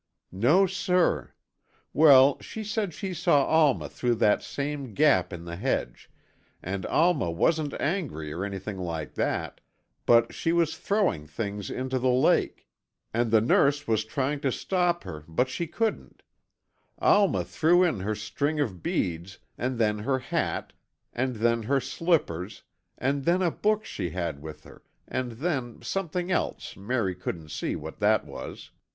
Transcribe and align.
"No, 0.31 0.65
sir. 0.65 1.35
Well, 1.93 2.39
she 2.39 2.63
said 2.63 2.91
she 2.91 3.13
saw 3.13 3.45
Alma 3.45 3.87
through 3.87 4.15
that 4.15 4.41
same 4.41 4.95
gap 4.95 5.31
in 5.31 5.45
the 5.45 5.57
hedge, 5.57 6.09
and 6.63 6.87
Alma 6.87 7.29
wasn't 7.29 7.79
angry 7.79 8.31
or 8.33 8.43
anything 8.43 8.79
like 8.79 9.13
that, 9.13 9.61
but 10.07 10.33
she 10.33 10.53
was 10.53 10.75
throwing 10.75 11.27
things 11.27 11.69
into 11.69 11.99
the 11.99 12.09
lake. 12.09 12.67
And 13.13 13.29
the 13.29 13.41
nurse 13.41 13.87
was 13.87 14.03
trying 14.03 14.39
to 14.39 14.51
stop 14.51 15.03
her, 15.03 15.23
but 15.27 15.49
she 15.49 15.67
couldn't. 15.67 16.23
Alma 16.97 17.43
threw 17.43 17.83
in 17.83 17.99
her 17.99 18.15
string 18.15 18.59
of 18.59 18.81
beads 18.81 19.37
and 19.55 19.77
then 19.77 19.99
her 19.99 20.17
hat 20.17 20.73
and 21.13 21.35
then 21.35 21.61
her 21.61 21.79
slippers 21.79 22.63
and 22.97 23.23
then 23.25 23.43
a 23.43 23.51
book 23.51 23.85
she 23.85 24.09
had 24.09 24.41
with 24.41 24.63
her, 24.63 24.81
and 25.07 25.33
then 25.33 25.79
something 25.83 26.31
else, 26.31 26.75
Mary 26.75 27.13
couldn't 27.13 27.49
see 27.51 27.75
what 27.75 27.99
that 27.99 28.25
was. 28.25 28.71